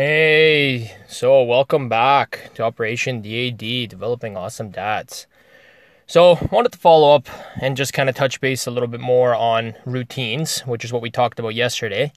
Hey, 0.00 0.96
so 1.08 1.42
welcome 1.42 1.88
back 1.88 2.52
to 2.54 2.62
Operation 2.62 3.20
DAD, 3.20 3.88
Developing 3.88 4.36
Awesome 4.36 4.70
Dads. 4.70 5.26
So, 6.06 6.38
wanted 6.52 6.70
to 6.70 6.78
follow 6.78 7.16
up 7.16 7.26
and 7.60 7.76
just 7.76 7.92
kind 7.92 8.08
of 8.08 8.14
touch 8.14 8.40
base 8.40 8.68
a 8.68 8.70
little 8.70 8.86
bit 8.86 9.00
more 9.00 9.34
on 9.34 9.74
routines, 9.84 10.60
which 10.60 10.84
is 10.84 10.92
what 10.92 11.02
we 11.02 11.10
talked 11.10 11.40
about 11.40 11.56
yesterday. 11.56 12.12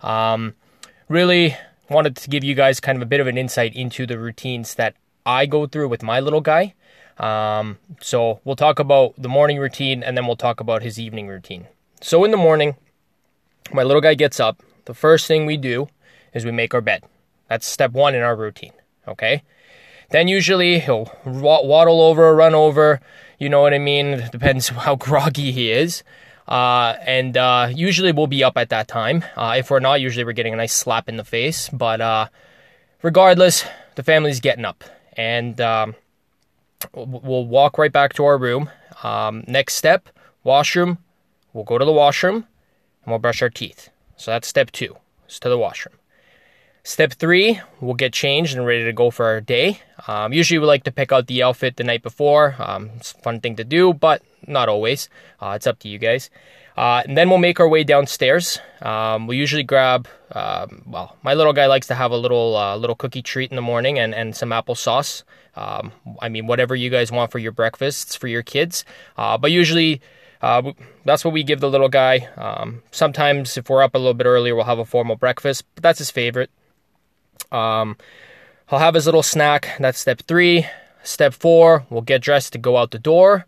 Um, 0.00 0.54
really 1.10 1.54
wanted 1.90 2.16
to 2.16 2.30
give 2.30 2.44
you 2.44 2.54
guys 2.54 2.80
kind 2.80 2.96
of 2.96 3.02
a 3.02 3.04
bit 3.04 3.20
of 3.20 3.26
an 3.26 3.36
insight 3.36 3.76
into 3.76 4.06
the 4.06 4.18
routines 4.18 4.76
that 4.76 4.94
I 5.26 5.44
go 5.44 5.66
through 5.66 5.88
with 5.88 6.02
my 6.02 6.20
little 6.20 6.40
guy. 6.40 6.72
Um, 7.18 7.76
so, 8.00 8.40
we'll 8.46 8.56
talk 8.56 8.78
about 8.78 9.12
the 9.18 9.28
morning 9.28 9.58
routine 9.58 10.02
and 10.02 10.16
then 10.16 10.26
we'll 10.26 10.36
talk 10.36 10.60
about 10.60 10.82
his 10.82 10.98
evening 10.98 11.28
routine. 11.28 11.66
So, 12.00 12.24
in 12.24 12.30
the 12.30 12.38
morning, 12.38 12.76
my 13.70 13.82
little 13.82 14.00
guy 14.00 14.14
gets 14.14 14.40
up. 14.40 14.62
The 14.86 14.94
first 14.94 15.26
thing 15.26 15.44
we 15.44 15.58
do 15.58 15.88
is 16.32 16.46
we 16.46 16.52
make 16.52 16.72
our 16.72 16.80
bed. 16.80 17.04
That's 17.48 17.66
step 17.66 17.92
one 17.92 18.14
in 18.14 18.22
our 18.22 18.36
routine. 18.36 18.72
Okay. 19.06 19.42
Then 20.10 20.28
usually 20.28 20.78
he'll 20.78 21.10
waddle 21.24 22.00
over, 22.00 22.34
run 22.34 22.54
over. 22.54 23.00
You 23.38 23.48
know 23.48 23.60
what 23.60 23.74
I 23.74 23.78
mean? 23.78 24.06
It 24.06 24.32
depends 24.32 24.68
how 24.86 24.96
groggy 24.96 25.52
he 25.52 25.70
is. 25.70 26.02
Uh, 26.46 26.96
and 27.02 27.36
uh, 27.36 27.68
usually 27.70 28.10
we'll 28.10 28.26
be 28.26 28.42
up 28.42 28.56
at 28.56 28.70
that 28.70 28.88
time. 28.88 29.22
Uh, 29.36 29.56
if 29.58 29.70
we're 29.70 29.80
not, 29.80 30.00
usually 30.00 30.24
we're 30.24 30.32
getting 30.32 30.54
a 30.54 30.56
nice 30.56 30.72
slap 30.72 31.08
in 31.08 31.16
the 31.16 31.24
face. 31.24 31.68
But 31.68 32.00
uh, 32.00 32.28
regardless, 33.02 33.64
the 33.96 34.02
family's 34.02 34.40
getting 34.40 34.64
up. 34.64 34.84
And 35.14 35.60
um, 35.60 35.94
we'll 36.94 37.46
walk 37.46 37.76
right 37.76 37.92
back 37.92 38.14
to 38.14 38.24
our 38.24 38.38
room. 38.38 38.70
Um, 39.02 39.44
next 39.46 39.74
step, 39.74 40.08
washroom. 40.42 40.98
We'll 41.52 41.64
go 41.64 41.78
to 41.78 41.84
the 41.84 41.92
washroom 41.92 42.36
and 42.36 43.12
we'll 43.12 43.18
brush 43.18 43.42
our 43.42 43.50
teeth. 43.50 43.90
So 44.16 44.30
that's 44.30 44.48
step 44.48 44.70
two, 44.70 44.96
is 45.28 45.38
to 45.40 45.48
the 45.48 45.58
washroom. 45.58 45.96
Step 46.88 47.12
three, 47.12 47.60
we'll 47.82 47.92
get 47.92 48.14
changed 48.14 48.56
and 48.56 48.64
ready 48.64 48.82
to 48.82 48.94
go 48.94 49.10
for 49.10 49.26
our 49.26 49.42
day. 49.42 49.82
Um, 50.06 50.32
usually, 50.32 50.58
we 50.58 50.64
like 50.64 50.84
to 50.84 50.90
pick 50.90 51.12
out 51.12 51.26
the 51.26 51.42
outfit 51.42 51.76
the 51.76 51.84
night 51.84 52.02
before. 52.02 52.56
Um, 52.58 52.92
it's 52.96 53.12
a 53.12 53.18
fun 53.18 53.40
thing 53.40 53.56
to 53.56 53.62
do, 53.62 53.92
but 53.92 54.22
not 54.46 54.70
always. 54.70 55.10
Uh, 55.38 55.52
it's 55.54 55.66
up 55.66 55.78
to 55.80 55.88
you 55.88 55.98
guys. 55.98 56.30
Uh, 56.78 57.02
and 57.06 57.14
then 57.14 57.28
we'll 57.28 57.36
make 57.36 57.60
our 57.60 57.68
way 57.68 57.84
downstairs. 57.84 58.58
Um, 58.80 59.26
we 59.26 59.36
usually 59.36 59.64
grab, 59.64 60.08
um, 60.32 60.80
well, 60.86 61.14
my 61.22 61.34
little 61.34 61.52
guy 61.52 61.66
likes 61.66 61.88
to 61.88 61.94
have 61.94 62.10
a 62.10 62.16
little 62.16 62.56
uh, 62.56 62.74
little 62.78 62.96
cookie 62.96 63.20
treat 63.20 63.50
in 63.50 63.56
the 63.56 63.60
morning 63.60 63.98
and, 63.98 64.14
and 64.14 64.34
some 64.34 64.48
applesauce. 64.48 65.24
Um, 65.56 65.92
I 66.22 66.30
mean, 66.30 66.46
whatever 66.46 66.74
you 66.74 66.88
guys 66.88 67.12
want 67.12 67.30
for 67.30 67.38
your 67.38 67.52
breakfasts 67.52 68.16
for 68.16 68.28
your 68.28 68.42
kids. 68.42 68.86
Uh, 69.18 69.36
but 69.36 69.52
usually, 69.52 70.00
uh, 70.40 70.72
that's 71.04 71.22
what 71.22 71.34
we 71.34 71.42
give 71.42 71.60
the 71.60 71.68
little 71.68 71.90
guy. 71.90 72.30
Um, 72.38 72.82
sometimes, 72.92 73.58
if 73.58 73.68
we're 73.68 73.82
up 73.82 73.94
a 73.94 73.98
little 73.98 74.14
bit 74.14 74.26
earlier, 74.26 74.54
we'll 74.54 74.64
have 74.64 74.78
a 74.78 74.86
formal 74.86 75.16
breakfast, 75.16 75.66
but 75.74 75.82
that's 75.82 75.98
his 75.98 76.10
favorite. 76.10 76.50
Um, 77.50 77.96
he'll 78.68 78.78
have 78.78 78.94
his 78.94 79.06
little 79.06 79.22
snack. 79.22 79.76
That's 79.78 79.98
step 79.98 80.22
three. 80.22 80.66
Step 81.02 81.32
four, 81.32 81.86
we'll 81.88 82.02
get 82.02 82.20
dressed 82.20 82.52
to 82.52 82.58
go 82.58 82.76
out 82.76 82.90
the 82.90 82.98
door. 82.98 83.46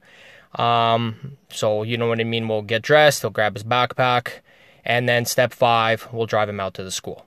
Um, 0.55 1.37
so 1.51 1.83
you 1.83 1.99
know 1.99 2.09
what 2.09 2.21
I 2.21 2.25
mean. 2.25 2.49
We'll 2.49 2.63
get 2.63 2.81
dressed. 2.81 3.21
He'll 3.21 3.31
grab 3.31 3.55
his 3.55 3.65
backpack, 3.65 4.41
and 4.85 5.09
then 5.09 5.27
step 5.27 5.53
five, 5.53 6.09
we'll 6.13 6.27
drive 6.27 6.49
him 6.49 6.61
out 6.61 6.75
to 6.75 6.85
the 6.85 6.91
school. 6.91 7.27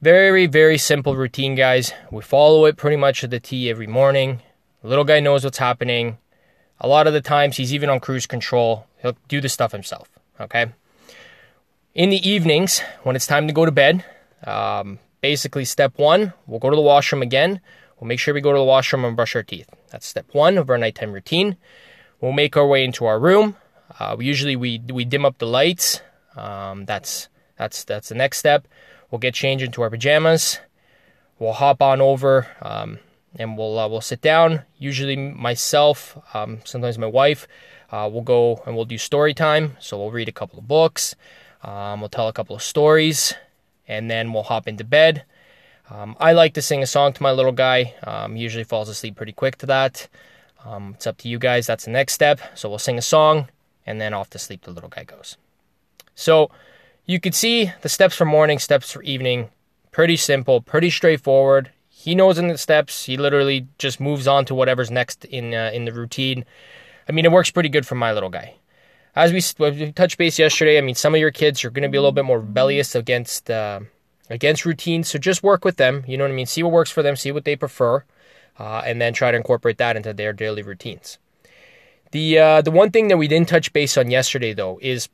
Very, 0.00 0.46
very 0.46 0.78
simple 0.78 1.16
routine, 1.16 1.56
guys. 1.56 1.92
We 2.10 2.22
follow 2.22 2.66
it 2.66 2.76
pretty 2.76 2.96
much 2.96 3.20
to 3.20 3.26
the 3.26 3.40
T 3.40 3.68
every 3.68 3.86
morning. 3.86 4.42
Little 4.82 5.04
guy 5.04 5.20
knows 5.20 5.44
what's 5.44 5.58
happening. 5.58 6.18
A 6.80 6.88
lot 6.88 7.06
of 7.06 7.12
the 7.12 7.20
times, 7.20 7.56
he's 7.56 7.74
even 7.74 7.90
on 7.90 8.00
cruise 8.00 8.26
control. 8.26 8.86
He'll 9.02 9.16
do 9.28 9.40
the 9.40 9.48
stuff 9.48 9.72
himself. 9.72 10.08
Okay. 10.40 10.66
In 11.94 12.10
the 12.10 12.28
evenings, 12.28 12.80
when 13.02 13.16
it's 13.16 13.26
time 13.26 13.46
to 13.46 13.52
go 13.52 13.66
to 13.66 13.72
bed, 13.72 14.04
um, 14.44 15.00
basically 15.20 15.64
step 15.64 15.98
one, 15.98 16.32
we'll 16.46 16.60
go 16.60 16.70
to 16.70 16.76
the 16.76 16.82
washroom 16.82 17.22
again. 17.22 17.60
We'll 17.98 18.08
make 18.08 18.18
sure 18.18 18.32
we 18.32 18.40
go 18.40 18.52
to 18.52 18.58
the 18.58 18.64
washroom 18.64 19.04
and 19.04 19.16
brush 19.16 19.36
our 19.36 19.42
teeth. 19.42 19.68
That's 19.90 20.06
step 20.06 20.26
one 20.32 20.56
of 20.56 20.70
our 20.70 20.78
nighttime 20.78 21.12
routine. 21.12 21.56
We'll 22.20 22.32
make 22.32 22.56
our 22.56 22.66
way 22.66 22.84
into 22.84 23.04
our 23.04 23.18
room. 23.18 23.56
Uh, 23.98 24.16
we 24.16 24.26
usually 24.26 24.56
we 24.56 24.80
we 24.90 25.04
dim 25.04 25.24
up 25.24 25.38
the 25.38 25.46
lights. 25.46 26.00
Um, 26.36 26.86
that's 26.86 27.28
that's 27.56 27.84
that's 27.84 28.08
the 28.08 28.14
next 28.14 28.38
step. 28.38 28.66
We'll 29.10 29.18
get 29.18 29.34
changed 29.34 29.64
into 29.64 29.82
our 29.82 29.90
pajamas. 29.90 30.60
We'll 31.38 31.52
hop 31.52 31.82
on 31.82 32.00
over 32.00 32.46
um, 32.62 32.98
and 33.36 33.58
we'll 33.58 33.78
uh, 33.78 33.88
we'll 33.88 34.00
sit 34.00 34.20
down. 34.20 34.62
Usually 34.78 35.16
myself, 35.16 36.16
um, 36.34 36.60
sometimes 36.64 36.98
my 36.98 37.06
wife, 37.06 37.46
uh, 37.90 38.08
we'll 38.10 38.22
go 38.22 38.62
and 38.64 38.76
we'll 38.76 38.84
do 38.84 38.98
story 38.98 39.34
time. 39.34 39.76
So 39.80 39.98
we'll 39.98 40.10
read 40.10 40.28
a 40.28 40.32
couple 40.32 40.58
of 40.58 40.68
books. 40.68 41.14
Um, 41.62 42.00
we'll 42.00 42.08
tell 42.08 42.28
a 42.28 42.32
couple 42.32 42.56
of 42.56 42.62
stories 42.62 43.34
and 43.90 44.08
then 44.08 44.32
we'll 44.32 44.44
hop 44.44 44.68
into 44.68 44.84
bed. 44.84 45.24
Um, 45.90 46.16
I 46.20 46.32
like 46.32 46.54
to 46.54 46.62
sing 46.62 46.82
a 46.82 46.86
song 46.86 47.12
to 47.12 47.22
my 47.22 47.32
little 47.32 47.52
guy. 47.52 47.94
Um, 48.04 48.36
usually 48.36 48.62
falls 48.62 48.88
asleep 48.88 49.16
pretty 49.16 49.32
quick 49.32 49.58
to 49.58 49.66
that. 49.66 50.08
Um, 50.64 50.92
it's 50.94 51.08
up 51.08 51.18
to 51.18 51.28
you 51.28 51.38
guys. 51.38 51.66
That's 51.66 51.86
the 51.86 51.90
next 51.90 52.12
step. 52.12 52.40
So 52.54 52.68
we'll 52.68 52.78
sing 52.78 52.98
a 52.98 53.02
song, 53.02 53.48
and 53.84 54.00
then 54.00 54.14
off 54.14 54.30
to 54.30 54.38
sleep 54.38 54.62
the 54.62 54.70
little 54.70 54.88
guy 54.88 55.02
goes. 55.02 55.36
So 56.14 56.50
you 57.04 57.18
could 57.18 57.34
see 57.34 57.72
the 57.82 57.88
steps 57.88 58.14
for 58.14 58.24
morning, 58.24 58.60
steps 58.60 58.92
for 58.92 59.02
evening. 59.02 59.50
Pretty 59.90 60.16
simple, 60.16 60.60
pretty 60.60 60.90
straightforward. 60.90 61.72
He 61.88 62.14
knows 62.14 62.38
in 62.38 62.46
the 62.46 62.56
steps. 62.56 63.06
He 63.06 63.16
literally 63.16 63.66
just 63.76 63.98
moves 63.98 64.28
on 64.28 64.44
to 64.44 64.54
whatever's 64.54 64.90
next 64.90 65.24
in 65.24 65.52
uh, 65.52 65.72
in 65.74 65.84
the 65.84 65.92
routine. 65.92 66.44
I 67.08 67.12
mean, 67.12 67.24
it 67.24 67.32
works 67.32 67.50
pretty 67.50 67.68
good 67.68 67.86
for 67.86 67.96
my 67.96 68.12
little 68.12 68.30
guy 68.30 68.54
as 69.16 69.32
we, 69.32 69.42
we 69.70 69.92
touched 69.92 70.18
base 70.18 70.38
yesterday, 70.38 70.78
I 70.78 70.80
mean, 70.80 70.94
some 70.94 71.14
of 71.14 71.20
your 71.20 71.30
kids 71.30 71.64
are 71.64 71.70
going 71.70 71.82
to 71.82 71.88
be 71.88 71.96
a 71.96 72.00
little 72.00 72.12
bit 72.12 72.24
more 72.24 72.38
rebellious 72.38 72.94
against 72.94 73.50
uh, 73.50 73.80
against 74.28 74.64
routines. 74.64 75.08
So 75.08 75.18
just 75.18 75.42
work 75.42 75.64
with 75.64 75.76
them. 75.76 76.04
You 76.06 76.16
know 76.16 76.24
what 76.24 76.30
I 76.30 76.34
mean? 76.34 76.46
See 76.46 76.62
what 76.62 76.72
works 76.72 76.90
for 76.90 77.02
them. 77.02 77.16
See 77.16 77.32
what 77.32 77.44
they 77.44 77.56
prefer, 77.56 78.04
uh, 78.58 78.82
and 78.84 79.00
then 79.00 79.12
try 79.12 79.30
to 79.30 79.36
incorporate 79.36 79.78
that 79.78 79.96
into 79.96 80.12
their 80.12 80.32
daily 80.32 80.62
routines. 80.62 81.18
The 82.12 82.38
uh, 82.38 82.62
the 82.62 82.70
one 82.70 82.90
thing 82.90 83.08
that 83.08 83.18
we 83.18 83.28
didn't 83.28 83.48
touch 83.48 83.72
base 83.72 83.96
on 83.96 84.10
yesterday 84.10 84.52
though 84.52 84.78
is 84.80 85.08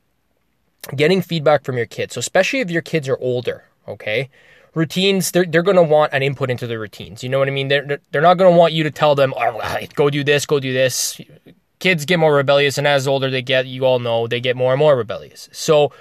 getting 0.95 1.21
feedback 1.21 1.63
from 1.63 1.77
your 1.77 1.85
kids. 1.85 2.13
So 2.13 2.19
especially 2.19 2.59
if 2.59 2.69
your 2.71 2.81
kids 2.81 3.09
are 3.09 3.17
older, 3.19 3.65
okay. 3.87 4.29
Routines, 4.73 5.31
they're, 5.31 5.45
they're 5.45 5.63
going 5.63 5.77
to 5.77 5.81
want 5.81 6.13
an 6.13 6.21
input 6.21 6.51
into 6.51 6.67
the 6.67 6.77
routines. 6.77 7.23
You 7.23 7.29
know 7.29 7.39
what 7.39 7.47
I 7.47 7.51
mean? 7.51 7.67
They're, 7.67 7.99
they're 8.11 8.21
not 8.21 8.37
going 8.37 8.53
to 8.53 8.55
want 8.57 8.73
you 8.73 8.83
to 8.83 8.91
tell 8.91 9.15
them, 9.15 9.33
oh, 9.35 9.59
go 9.95 10.11
do 10.11 10.23
this, 10.23 10.45
go 10.45 10.59
do 10.59 10.71
this 10.71 11.19
kids 11.79 12.05
get 12.05 12.19
more 12.19 12.33
rebellious, 12.35 12.77
and 12.77 12.87
as 12.87 13.07
older 13.07 13.29
they 13.29 13.41
get, 13.41 13.65
you 13.67 13.85
all 13.85 13.99
know 13.99 14.27
they 14.27 14.39
get 14.39 14.55
more 14.55 14.73
and 14.73 14.79
more 14.79 14.95
rebellious. 14.95 15.49
So 15.51 15.91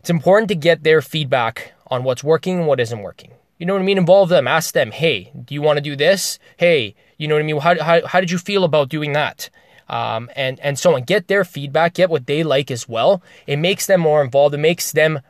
it's 0.00 0.10
important 0.10 0.48
to 0.48 0.54
get 0.54 0.82
their 0.82 1.02
feedback 1.02 1.72
on 1.88 2.04
what's 2.04 2.24
working 2.24 2.58
and 2.58 2.66
what 2.66 2.80
isn't 2.80 3.02
working. 3.02 3.32
You 3.58 3.66
know 3.66 3.72
what 3.72 3.82
I 3.82 3.86
mean? 3.86 3.98
Involve 3.98 4.28
them. 4.28 4.46
Ask 4.46 4.74
them, 4.74 4.90
hey, 4.90 5.32
do 5.44 5.54
you 5.54 5.62
want 5.62 5.78
to 5.78 5.80
do 5.80 5.96
this? 5.96 6.38
Hey, 6.58 6.94
you 7.16 7.26
know 7.26 7.34
what 7.34 7.42
I 7.42 7.46
mean? 7.46 7.58
How, 7.58 7.82
how, 7.82 8.06
how 8.06 8.20
did 8.20 8.30
you 8.30 8.38
feel 8.38 8.64
about 8.64 8.88
doing 8.88 9.12
that? 9.14 9.48
Um, 9.88 10.30
and, 10.36 10.60
and 10.60 10.78
so 10.78 10.94
on. 10.94 11.04
Get 11.04 11.28
their 11.28 11.44
feedback, 11.44 11.94
get 11.94 12.10
what 12.10 12.26
they 12.26 12.42
like 12.42 12.70
as 12.70 12.88
well. 12.88 13.22
It 13.46 13.56
makes 13.56 13.86
them 13.86 14.00
more 14.00 14.22
involved. 14.22 14.54
It 14.54 14.58
makes 14.58 14.92
them 14.92 15.20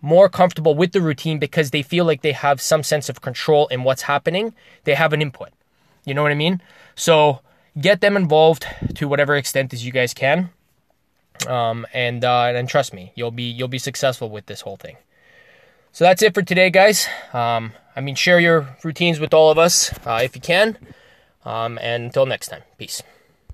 more 0.00 0.28
comfortable 0.28 0.74
with 0.74 0.92
the 0.92 1.00
routine 1.00 1.38
because 1.38 1.70
they 1.70 1.82
feel 1.82 2.04
like 2.04 2.20
they 2.20 2.32
have 2.32 2.60
some 2.60 2.82
sense 2.82 3.08
of 3.08 3.22
control 3.22 3.66
in 3.68 3.82
what's 3.82 4.02
happening. 4.02 4.54
They 4.84 4.94
have 4.94 5.12
an 5.12 5.22
input. 5.22 5.48
You 6.04 6.12
know 6.14 6.22
what 6.22 6.32
I 6.32 6.36
mean? 6.36 6.60
So 6.94 7.40
get 7.80 8.00
them 8.00 8.16
involved 8.16 8.66
to 8.94 9.08
whatever 9.08 9.34
extent 9.34 9.72
as 9.72 9.84
you 9.84 9.92
guys 9.92 10.14
can. 10.14 10.50
Um, 11.46 11.86
and 11.92 12.24
uh, 12.24 12.52
and 12.54 12.68
trust 12.68 12.94
me, 12.94 13.12
you'll 13.16 13.32
be 13.32 13.44
you'll 13.44 13.68
be 13.68 13.78
successful 13.78 14.30
with 14.30 14.46
this 14.46 14.60
whole 14.60 14.76
thing. 14.76 14.96
So 15.92 16.04
that's 16.04 16.22
it 16.22 16.34
for 16.34 16.42
today, 16.42 16.70
guys. 16.70 17.06
Um, 17.32 17.72
I 17.94 18.00
mean, 18.00 18.14
share 18.14 18.40
your 18.40 18.76
routines 18.82 19.20
with 19.20 19.34
all 19.34 19.50
of 19.50 19.58
us 19.58 19.92
uh, 20.06 20.20
if 20.22 20.34
you 20.34 20.40
can. 20.40 20.76
Um, 21.44 21.78
and 21.82 22.04
until 22.04 22.26
next 22.26 22.48
time, 22.48 22.62
peace. 22.78 23.02